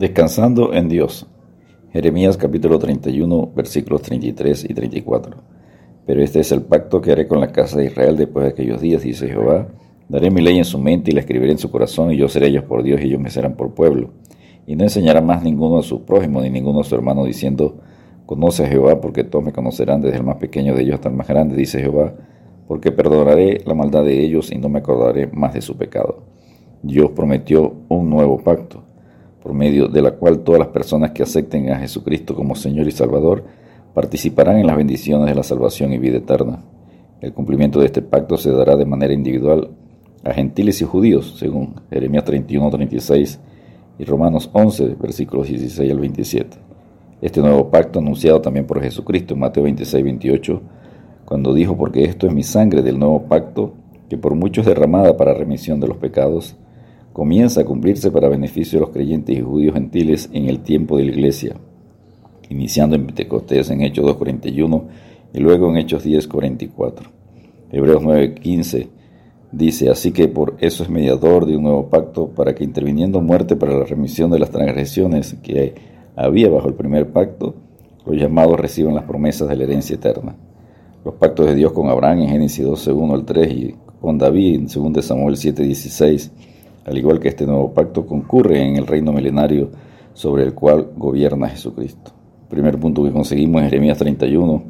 [0.00, 1.26] Descansando en Dios.
[1.92, 5.36] Jeremías capítulo 31 versículos 33 y 34.
[6.06, 8.80] Pero este es el pacto que haré con la casa de Israel después de aquellos
[8.80, 9.68] días, dice Jehová.
[10.08, 12.46] Daré mi ley en su mente y la escribiré en su corazón, y yo seré
[12.46, 14.08] ellos por Dios y ellos me serán por pueblo.
[14.66, 17.76] Y no enseñará más ninguno a su prójimo ni ninguno a su hermano diciendo,
[18.24, 21.14] conoce a Jehová, porque todos me conocerán desde el más pequeño de ellos hasta el
[21.14, 22.14] más grande, dice Jehová,
[22.66, 26.24] porque perdonaré la maldad de ellos y no me acordaré más de su pecado.
[26.82, 28.84] Dios prometió un nuevo pacto
[29.42, 32.90] por medio de la cual todas las personas que acepten a Jesucristo como Señor y
[32.90, 33.44] Salvador
[33.94, 36.62] participarán en las bendiciones de la salvación y vida eterna.
[37.20, 39.70] El cumplimiento de este pacto se dará de manera individual
[40.24, 43.40] a gentiles y judíos, según Jeremías 31, 36
[43.98, 46.56] y Romanos 11, versículos 16 al 27.
[47.20, 50.62] Este nuevo pacto anunciado también por Jesucristo en Mateo 26, 28,
[51.26, 53.74] cuando dijo, porque esto es mi sangre del nuevo pacto,
[54.08, 56.56] que por muchos derramada para remisión de los pecados,
[57.20, 61.04] comienza a cumplirse para beneficio de los creyentes y judíos gentiles en el tiempo de
[61.04, 61.54] la iglesia,
[62.48, 64.84] iniciando en Pentecostés en Hechos 2.41
[65.34, 66.94] y luego en Hechos 10.44.
[67.72, 68.88] Hebreos 9.15
[69.52, 73.54] dice, así que por eso es mediador de un nuevo pacto, para que interviniendo muerte
[73.54, 75.74] para la remisión de las transgresiones que
[76.16, 77.54] había bajo el primer pacto,
[78.06, 80.36] los llamados reciban las promesas de la herencia eterna.
[81.04, 84.54] Los pactos de Dios con Abraham en Génesis 12, 1 al 3 y con David
[84.54, 86.30] en 2 Samuel 7.16
[86.90, 89.70] al igual que este nuevo pacto, concurre en el reino milenario
[90.12, 92.10] sobre el cual gobierna Jesucristo.
[92.48, 94.62] primer punto que conseguimos en Jeremías 31,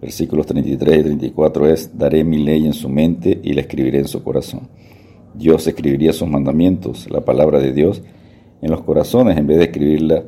[0.00, 4.06] versículos 33 y 34 es, daré mi ley en su mente y la escribiré en
[4.06, 4.68] su corazón.
[5.34, 8.00] Dios escribiría sus mandamientos, la palabra de Dios,
[8.62, 10.22] en los corazones en vez de escribirla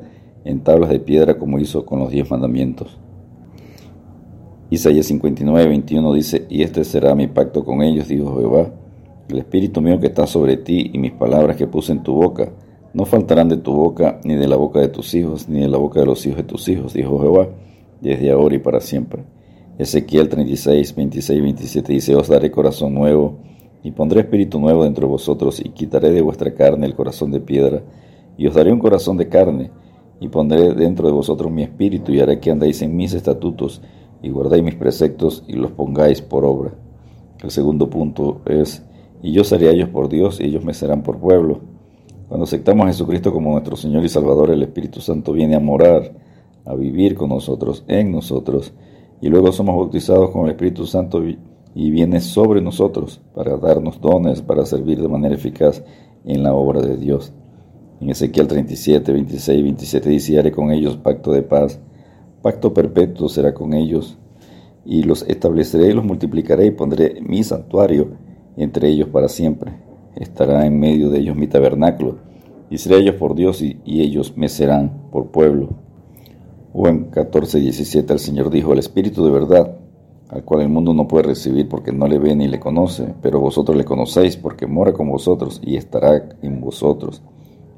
[0.44, 2.98] en tablas de piedra como hizo con los diez mandamientos.
[4.70, 8.72] Isaías 59, 21 dice, y este será mi pacto con ellos, dijo Jehová,
[9.28, 12.50] el Espíritu mío que está sobre ti y mis palabras que puse en tu boca,
[12.94, 15.76] no faltarán de tu boca, ni de la boca de tus hijos, ni de la
[15.76, 17.48] boca de los hijos de tus hijos, dijo Jehová,
[18.00, 19.24] desde ahora y para siempre.
[19.78, 23.38] Ezequiel 36, 26 27 dice, Os daré corazón nuevo,
[23.82, 27.40] y pondré espíritu nuevo dentro de vosotros, y quitaré de vuestra carne el corazón de
[27.40, 27.82] piedra,
[28.36, 29.70] y os daré un corazón de carne,
[30.20, 33.82] y pondré dentro de vosotros mi espíritu, y haré que andéis en mis estatutos,
[34.22, 36.72] y guardéis mis preceptos, y los pongáis por obra.
[37.40, 38.82] El segundo punto es
[39.22, 41.60] y yo seré a ellos por Dios y ellos me serán por pueblo.
[42.28, 46.12] Cuando aceptamos a Jesucristo como nuestro Señor y Salvador, el Espíritu Santo viene a morar,
[46.64, 48.74] a vivir con nosotros, en nosotros,
[49.20, 54.42] y luego somos bautizados con el Espíritu Santo y viene sobre nosotros para darnos dones,
[54.42, 55.82] para servir de manera eficaz
[56.24, 57.32] en la obra de Dios.
[58.00, 61.80] En Ezequiel 37, 26 y 27 dice, haré con ellos pacto de paz,
[62.42, 64.18] pacto perpetuo será con ellos,
[64.84, 68.27] y los estableceré y los multiplicaré y pondré mi santuario
[68.58, 69.72] entre ellos para siempre.
[70.16, 72.16] Estará en medio de ellos mi tabernáculo,
[72.70, 75.70] y seré ellos por Dios, y, ellos me serán por pueblo.
[76.72, 79.76] Juan 14, 17 el Señor dijo, el Espíritu de verdad,
[80.28, 83.40] al cual el mundo no puede recibir porque no le ve ni le conoce, pero
[83.40, 87.22] vosotros le conocéis porque mora con vosotros y estará en vosotros.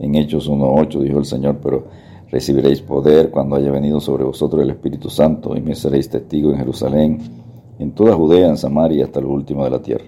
[0.01, 1.85] En Hechos 1.8 dijo el Señor, pero
[2.31, 6.59] recibiréis poder cuando haya venido sobre vosotros el Espíritu Santo y me seréis testigo en
[6.59, 7.19] Jerusalén,
[7.79, 10.05] en toda Judea, en Samaria, hasta lo último de la tierra.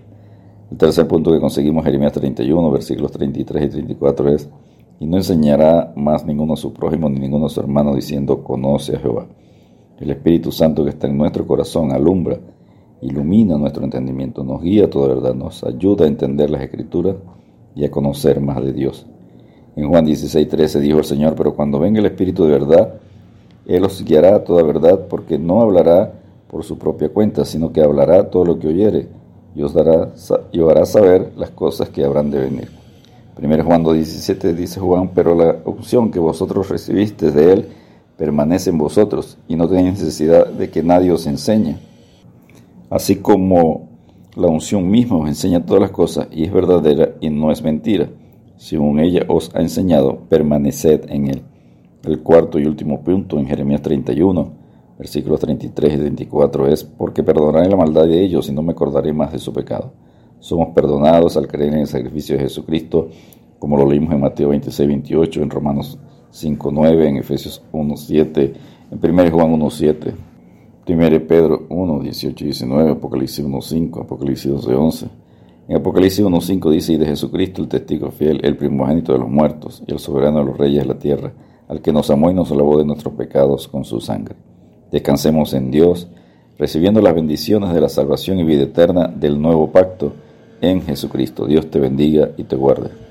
[0.72, 4.48] El tercer punto que conseguimos, Jeremías 31, versículos 33 y 34 es,
[5.00, 8.96] y no enseñará más ninguno a su prójimo ni ninguno a su hermano diciendo, conoce
[8.96, 9.26] a Jehová.
[10.00, 12.38] El Espíritu Santo que está en nuestro corazón alumbra,
[13.02, 17.16] ilumina nuestro entendimiento, nos guía a toda verdad, nos ayuda a entender las escrituras
[17.74, 19.04] y a conocer más de Dios.
[19.76, 22.94] En Juan 16, 13 dijo el Señor, pero cuando venga el Espíritu de verdad,
[23.66, 26.14] Él os guiará a toda verdad, porque no hablará
[26.48, 29.21] por su propia cuenta, sino que hablará todo lo que oyere
[29.54, 30.10] y os dará,
[30.52, 32.68] y hará saber las cosas que habrán de venir.
[33.34, 37.68] Primero Juan 2.17 dice Juan, pero la unción que vosotros recibiste de él
[38.16, 41.76] permanece en vosotros y no tenéis necesidad de que nadie os enseñe.
[42.90, 43.88] Así como
[44.36, 48.08] la unción misma os enseña todas las cosas y es verdadera y no es mentira.
[48.58, 51.42] Según ella os ha enseñado, permaneced en él.
[52.04, 54.61] El cuarto y último punto en Jeremías 31
[55.02, 59.12] versículos 33 y 34 es, porque perdonaré la maldad de ellos y no me acordaré
[59.12, 59.92] más de su pecado.
[60.38, 63.08] Somos perdonados al creer en el sacrificio de Jesucristo,
[63.58, 65.98] como lo leímos en Mateo 26, 28, en Romanos
[66.30, 68.52] 5, 9, en Efesios 1, 7,
[68.92, 70.14] en 1 Juan 1, 7,
[70.86, 75.06] 1 Pedro 1, 18 y 19, Apocalipsis 1, 5, Apocalipsis 12, 11.
[75.66, 79.82] En Apocalipsis 1.5 dice, y de Jesucristo el testigo fiel, el primogénito de los muertos,
[79.84, 81.32] y el soberano de los reyes de la tierra,
[81.66, 84.36] al que nos amó y nos lavó de nuestros pecados con su sangre.
[84.92, 86.06] Descansemos en Dios,
[86.58, 90.12] recibiendo las bendiciones de la salvación y vida eterna del nuevo pacto
[90.60, 91.46] en Jesucristo.
[91.46, 93.01] Dios te bendiga y te guarde.